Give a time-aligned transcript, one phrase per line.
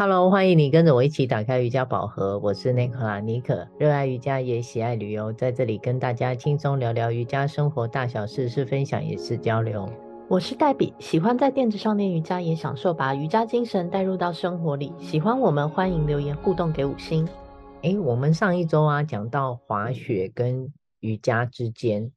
[0.00, 2.38] Hello，欢迎你跟着我一起打开瑜伽宝盒。
[2.38, 9.86] 我是内克拉妮可，热爱瑜伽也喜爱旅游，在这里跟大家轻松聊聊瑜伽生活大小事，是分享也是交流。
[10.26, 14.90] 我是黛比，喜欢在垫子上练瑜伽，也享受把瑜伽精神带入到生活里。
[14.98, 17.28] 喜欢我们，欢迎留言互动给五星。
[17.82, 22.10] 诶，我们上一周啊讲到滑雪跟瑜伽之间。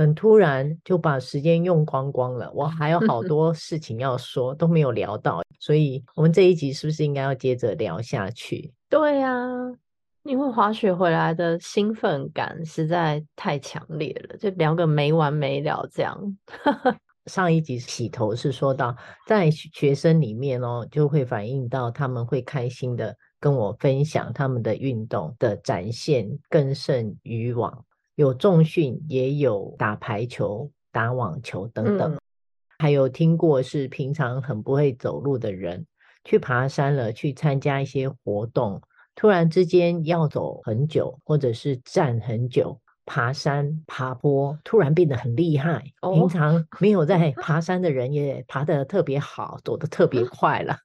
[0.00, 8.72] 很突然就把时间用光光了，我还有 好多事情要说都没有聊到，所以我们这一集是不是应该要接着聊下去？
[8.88, 9.70] 对呀、啊，
[10.22, 16.18] 因为滑雪回来的兴奋感实在太强烈了，就聊个没完没了这样。
[17.26, 18.96] 上一集洗头是说到，
[19.26, 27.84] 在学生里面哦，就会反映到他们会开心的跟我分享他们的运动的展现更胜以往。
[28.14, 32.18] 有重训，也有打排球、打网球等等，嗯、
[32.78, 35.86] 还有听过是平常很不会走路的人
[36.24, 38.82] 去爬山了，去参加一些活动，
[39.14, 42.80] 突然之间要走很久，或者是站很久。
[43.12, 45.82] 爬山、爬坡，突然变得很厉害。
[45.98, 46.14] Oh.
[46.14, 50.76] 平常没有在爬山的人也爬得特别好，走得特别 快了。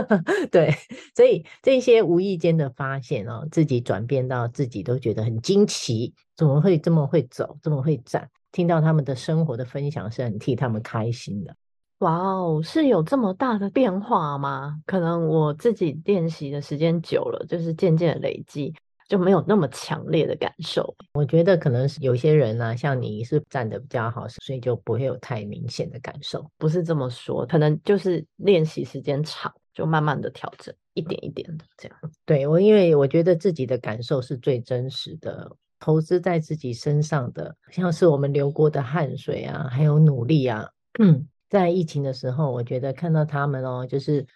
[0.50, 0.74] 对，
[1.14, 8.30] 所以这些无意间的发现哦，自己转变到自己都觉得很惊奇，怎么会这么会走，这么会站？
[8.50, 11.54] 听到他们的生活的分享，是很替他们开心的。
[11.98, 14.76] 哇哦，是有这么大的变化吗？
[14.86, 18.72] 可能我自己练习的时间久了，就是渐渐累积。
[19.08, 20.94] 就没有那么强烈的感受。
[21.14, 26.44] 我觉得可能是有些人呢、啊，像你是站得比较好，所以就不会有太明显的感受。
[26.58, 31.98] 不是这么说，可能就是练习时间长，就慢慢的调整，一点一点的这样。
[32.24, 40.66] 对，我，因为我觉得自己的感受是最真实的，投资在自己身上的，像是我们流过的汗水啊，还有努力啊。
[40.98, 44.26] 嗯，在疫情的时候，我觉得看到他们哦，就是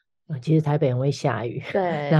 [0.42, 1.62] 其实台北很会下雨。
[1.72, 2.12] 对。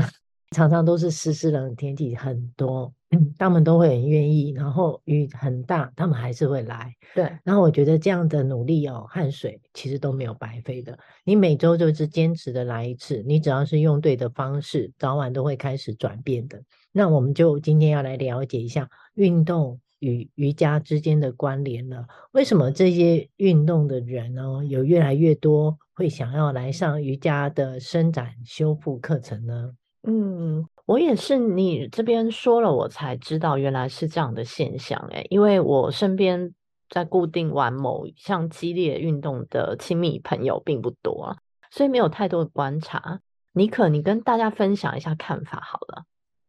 [0.51, 2.93] 常常都是湿湿冷的天气很多，
[3.39, 6.95] 他们都会很愿意，然后雨很大，他们还是会来。
[7.15, 10.99] 对，然后我觉得这样的努力哦，汗水其实都没有白费的。
[11.25, 16.63] 你每周就是坚持的来一次，你只要是用对的方式，早晚都会开始转变的。
[16.93, 22.07] 那我们就今天要来了解一下运动与瑜伽之间的关联了。
[22.33, 29.73] 为什么这些运动的人呢，有越来越多会想要来上瑜伽的伸展修复课程呢？
[30.11, 36.55] 嗯，我也是你这边说了，我才知道原来是这样的现象诶，因为我身边
[36.89, 41.37] 在固定玩某项激烈运动的亲密朋友并不多啊，
[41.71, 43.21] 所以没有太多的观察。
[43.53, 46.05] 妮可，你跟大家分享一下看法好了。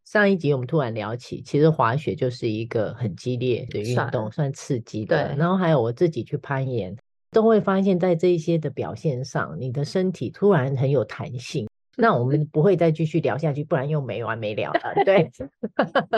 [0.06, 5.28] 上一集我们突然聊起，其实滑雪就是一个很激烈的运动，算，算刺激的。
[5.28, 6.98] 对，然后还有我自己去攀岩，
[7.32, 11.68] 都会发现在这一些的表现上，你的身体突然很有弹性。
[12.02, 15.04] 那我们不会再继续聊下去，不然又没完没了了。
[15.04, 15.30] 对，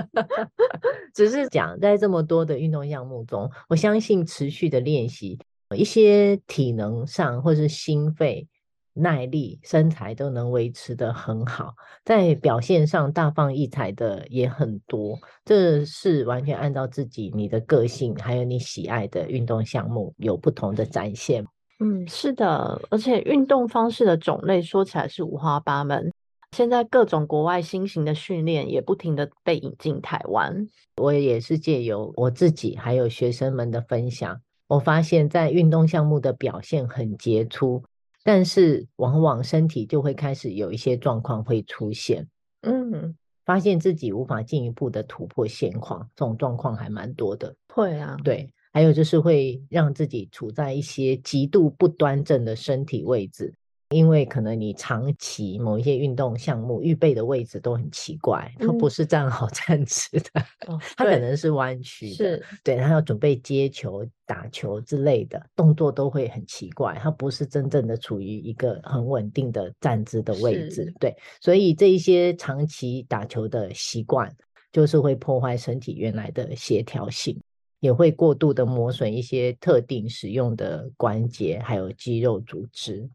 [1.14, 5.40] 只是讲在这么多的运动项目中，我相信持续的练习，
[5.76, 8.48] 一些体能上或是心肺、
[8.94, 11.74] 耐力、身材都能维持得很好，
[12.06, 15.18] 在表现上大放异彩的也很多。
[15.44, 21.44] 这是完全按照自己你的个性，还有你喜爱的运动项目有不同的展现。
[21.84, 26.12] 嗯，是的，而且运动方式的种类说起来是五花八门。
[26.56, 30.68] 现在各种国外新型的训练也不停的被引进台湾。
[30.98, 37.84] 我也是借由我自己还有学生们的分享，我发现，在运动项目的表现很杰出，
[38.24, 42.28] 但是往往身体就会开始有一些状况会出现。
[42.62, 47.56] 嗯，发现自己无法进一步的突破现况，这种状况还蛮多的。
[47.74, 48.54] 会啊，对。
[48.74, 53.54] 还有就是会让自己处在一些极度不端正的身体位置，
[53.90, 62.46] 因为可能你长期某一些运动项目预备的位置都很奇怪，它不是站好站直的，嗯、它可能是弯曲的，是。
[62.64, 74.34] 对，它要准备接球、打球之类的动作都会很奇怪，它不是真正的处于一个很稳定的站姿的位置，对，所以这一些长期打球的习惯
[74.72, 77.38] 就是会破坏身体原来的协调性。
[77.82, 83.10] 也会过度的磨损一些特定使用的关节，还有肌肉组织。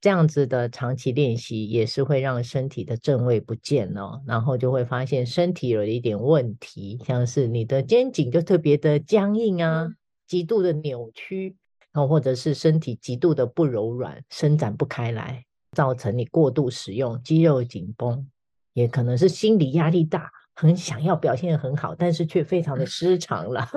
[0.00, 9.88] 这样子的长期练习也是会让身体的正位不见哦，然后就会发现身体有一点问题，像是你的肩颈就特别的僵硬啊，
[10.28, 11.56] 极度的扭曲，
[11.92, 18.24] 然后或者是身体极度的不柔软，伸展不开来，造成你过度使用，肌肉紧绷，
[18.72, 20.30] 也可能是心理压力大。
[20.58, 23.68] 很想要表现得很好，但是却非常的失常了。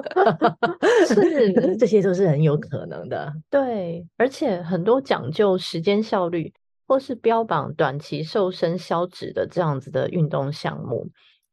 [1.05, 3.31] 是， 这些都是很有可能的。
[3.49, 6.53] 对，而且很多讲究时间效率，
[6.87, 11.09] 或是标榜短期瘦身消脂的这样子的运动项目，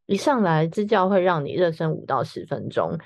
[0.07, 2.97] 一上来支教会让你热身五到十分钟，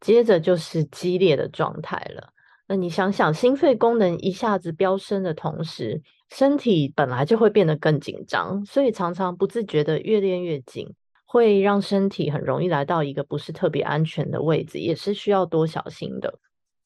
[0.00, 2.32] 接着就是激烈的状态了。
[2.66, 6.00] 那你想想，心肺功能一下子飙升的同时，
[6.30, 10.94] 身体本来就会变得更紧张，所以常常不自觉的越练越紧，
[11.30, 16.32] 会让身体很容易来到一个不是特别安全的位置，也是需要多小心的。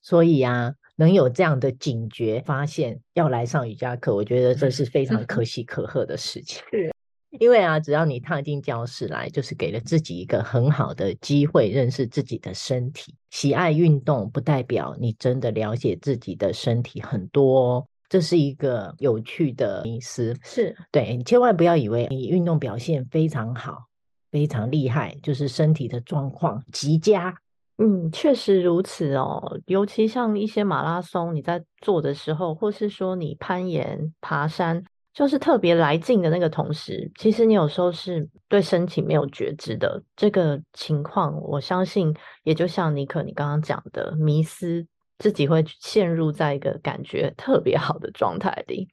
[0.03, 6.61] 所以啊，能有这样的警觉，发现要来上瑜伽课，我觉得这是非常可喜可贺的事情。
[6.73, 6.93] 是。
[7.39, 13.15] 因为啊，只要你踏进教室来，就是给了自己一个很好的机会认识自己的身体。
[13.31, 20.37] 喜爱运动不代表你真的了解自己的身体很多哦，这是一个有趣的迷思。
[20.43, 20.77] 是。
[20.91, 23.87] 对，你千万不要以为你运动表现非常好、
[24.33, 27.33] 非常厉害，就是身体的状况极佳。
[27.79, 29.61] 嗯，确实如此哦。
[29.67, 34.83] 尤其像一些马拉松，你在做的时候，或是说你攀岩、爬山。
[35.15, 41.39] 就是特别来劲的那个同时，其实你有时候是对身体没有觉知的这个情况。
[41.43, 44.87] 我相信，也就像尼克你刚刚讲的，迷思
[45.19, 48.89] 自己会陷入在一个感觉特别好的状态里，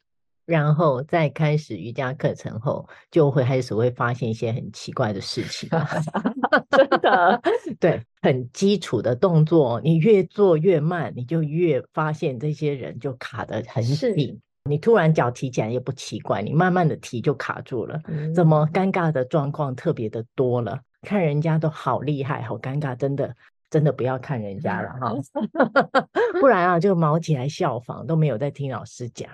[0.49, 5.69] 然后在开始瑜伽课程后，就会开始会发现一些很奇怪的事情。
[6.71, 7.39] 真的，
[7.79, 14.41] 对，很基础的动作，你越做越慢，你就越发现这些人就卡得很紧。
[14.63, 18.01] 你突然脚提起来也不奇怪，你慢慢的提就卡住了。
[18.07, 20.79] 嗯、怎么尴尬的状况特别的多了？
[21.03, 23.35] 看人家都好厉害，好尴尬，真的
[23.69, 25.13] 真的不要看人家了哈
[26.41, 29.29] 不然啊就毛起来效仿，都没有在听老师讲。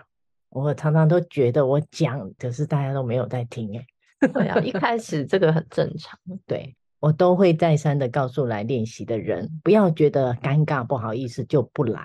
[0.56, 3.86] 我常常都觉得我讲，可是大家都没有在听哎。
[4.30, 6.18] 对啊，一开始这个很正常。
[6.48, 12.02] 对，我都会再三的告诉来练习的人，不要觉得尴尬不好意思就不来。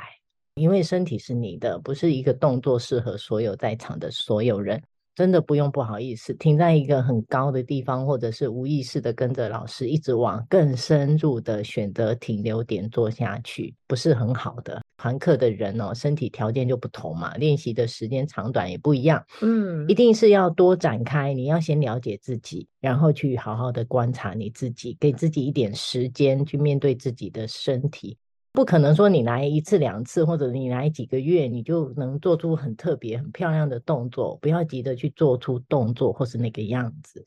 [0.57, 4.83] 因为身体是你的，不是一个动作适合所有在场的所有人，
[5.15, 14.81] 真的不用不好意思，停在一个很高的地方，或者是无意识的跟着老师一直往更深入的选择停留点做下去，不是很好的。
[14.97, 21.33] 团课的人哦，身体条件就不同嘛，练习的时间长短也不一样，嗯，一定是要多展开。
[21.33, 28.17] 你要先了解自己，然后去好好的观察你自己，给自己一点时间去面对自己的身体。
[28.53, 34.37] 不可能说你来一次两次，或者你来几个月，你就能做出很特别、很漂亮的动作。
[34.43, 37.27] 不要急着去做出动作或是那个样子。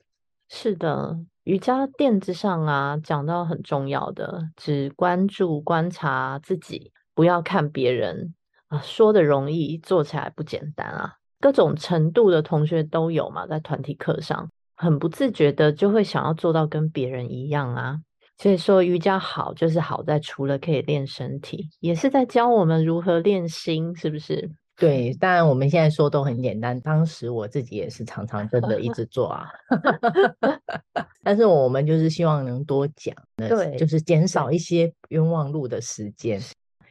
[0.50, 8.36] 是的，瑜伽垫子上啊，讲到很重要的，只关注观察自己，不要看别人
[8.68, 8.80] 啊。
[8.82, 11.14] 说的容易，做起来不简单啊。
[11.40, 18.02] 各种程度的同学都有嘛，在团体课上，很不自觉的就会想要做到跟别人一样啊。
[18.38, 24.52] 所以说瑜伽好，就是好在除了可以练身体，也是在教我们如何练心，是不是？
[24.76, 29.48] 对，当然我们现在说都很简单，当时我自己也是常常真的一直做啊。
[31.24, 36.42] 但是我们就是希望能多讲，对，就是减少一些冤枉路的时间。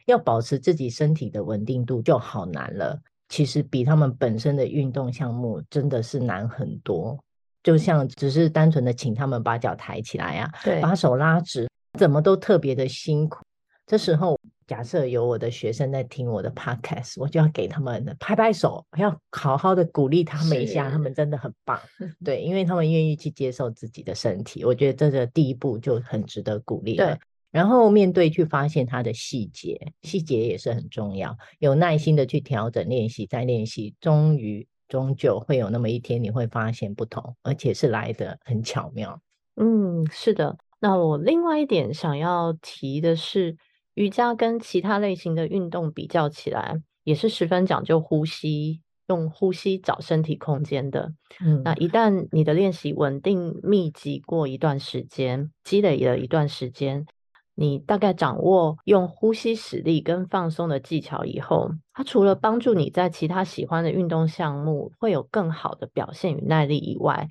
[0.05, 2.99] 要保持自己身体的稳定度就好难了，
[3.29, 7.17] 其实比他们本身的运动项目真的是难很多。
[7.63, 13.41] 就像只是单纯的请他们把脚抬起来啊，对，把手拉直，怎么都特别的辛苦。
[13.87, 21.79] 这时候，假设有我的学生在听我的 podcast，我就要给他们拍拍手，要好好的鼓励他们一下，他们真的很棒。
[22.23, 27.05] 对，因为他们愿意去接受自己的身体，我觉得这个第一步就很值得鼓励了。
[27.05, 27.19] 对，
[27.51, 34.65] 然后面对去发现他的细节，细节也是很重要，有耐心的去调整练习，再练习，终于。
[34.87, 39.21] 终究会有那么一天，你会发现不同，而且是来的很巧妙。
[39.55, 40.57] 嗯，是的。
[40.79, 43.55] 那我另外一点想要提的是，
[43.93, 51.13] 瑜伽跟其他类型的运动比较起来，也是十分讲究呼吸，用呼吸找身体空间的。
[51.39, 57.05] 嗯，那一旦你的练习稳定密集过一段时间，积累了一段时间。
[57.55, 67.27] 你大概掌握用呼吸实力跟放松的技巧以后，它除了帮助你在其他喜欢的运动项目会有更好的表现与耐力以外，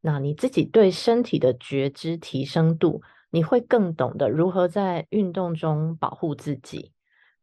[0.00, 6.92] 那你自己对身体的觉知提升度，你会更懂得如何在运动中保护自己，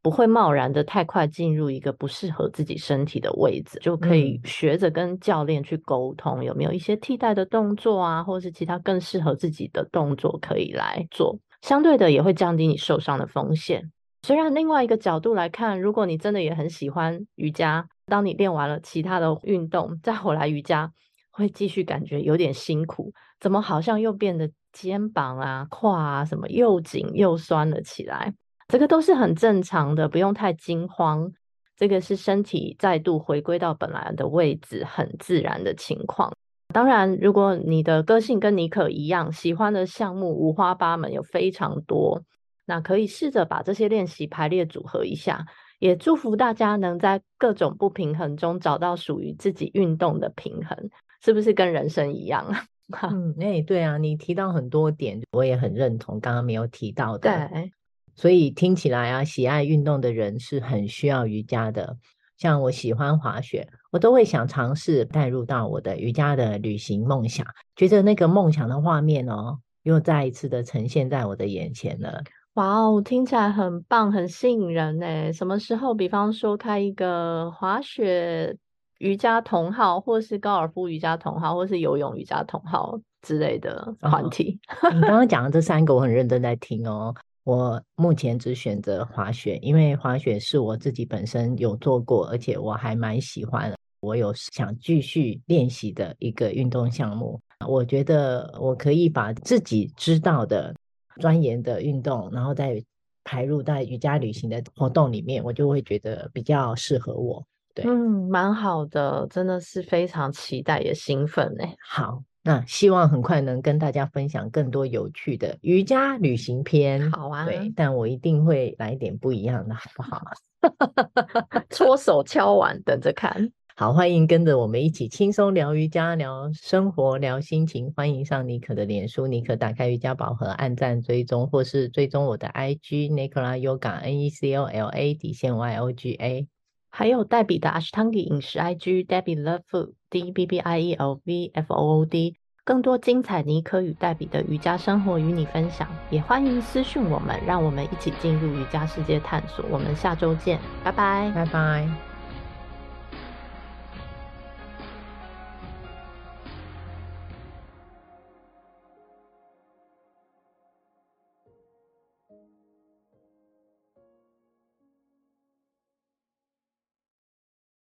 [0.01, 11.37] 不会贸然的太快进入一个不适合自己身体的位置，就可以学着跟教练去沟通，有没有一些替代的动作啊，或是其他更适合自己的动作可以来做。
[11.61, 13.91] 相对的也会降低你受伤的风险。
[14.23, 20.91] 虽然另外一个角度来看，如果你真的也很喜欢瑜伽，当你练完了其他的运动，再回来瑜伽，
[21.31, 23.13] 会继续感觉有点辛苦。
[23.39, 28.33] 怎么好像又变得肩膀啊、胯啊什么又紧又酸了起来？
[28.67, 31.31] 这个都是很正常的，不用太惊慌。
[31.75, 36.31] 这个是身体再度回归到本来的位置，很自然的情况。
[36.71, 42.23] 当然，如果你的个性跟尼可一样，喜欢的项目五花八门，有非常多，
[42.65, 45.45] 那可以试着把这些练习排列组合一下。
[45.79, 50.77] 也祝福大家能在各种不平衡中找到属于自己运动的平衡，
[51.23, 52.45] 是不是跟人生一样？
[53.01, 56.19] 嗯，哎、欸，对啊，你提到很多点，我也很认同。
[56.19, 57.71] 刚刚没有提到的，对，
[58.15, 61.97] 所以听起来啊，喜爱运动的人是很需要瑜伽的。
[62.37, 67.45] 像我喜欢滑雪，我都会想尝试带入到我的瑜伽的旅行梦想，
[67.75, 72.23] 觉得那个梦想的画面哦，又再一次的呈现在我的眼前了。
[72.53, 75.31] 哇哦，听起来很棒，很吸引人呢。
[75.33, 78.55] 什么时候，比方说开一个滑雪
[78.99, 84.59] 瑜伽同好，或是高尔夫瑜伽同好，或是游泳瑜伽同好之类的团体？
[84.83, 87.13] 哦，你刚刚讲的这三个，我很认真在听哦。
[87.43, 93.77] 我目前只选择滑雪，因为滑雪是我自己本身有做过，而且我还蛮喜欢的。
[94.01, 97.39] 我有想继续练习的一个运动项目。
[97.67, 100.75] 我觉得我可以把自己知道的
[101.19, 102.83] 钻研的运动，然后再
[103.23, 107.45] 排入在瑜伽旅行的活动里面，我就会觉得比较适合我。
[107.75, 111.75] 对，嗯，蛮好的，真的是非常期待也兴奋哎。
[111.87, 112.23] 好。
[112.43, 117.11] 那希望很快能跟大家分享更多有趣的瑜伽旅行篇。
[117.11, 120.23] 好啊，对，但我一定会来点不一样的，好不好？
[121.69, 123.47] 搓手敲碗，等着看。
[123.75, 127.91] 好，欢迎跟着我们一起轻松聊瑜伽、聊生活、聊心情。
[127.95, 136.47] 欢迎上尼可的脸书，尼可打开瑜伽宝盒，按赞追踪，或是追踪我的 IG Nicola Yoga N E C O L A 底线 Y O G A。
[136.89, 142.01] 还有黛比的 Ashtanga 饮食 IG Debbie Love Food D B B I E L V F O
[142.01, 142.35] O D，
[142.65, 149.65] 更多精彩尼可与黛比的瑜伽生活与你分享，也欢迎私讯我们，让我们一起进入瑜伽世界探索。
[149.71, 152.10] 我们下周见，拜拜，拜拜。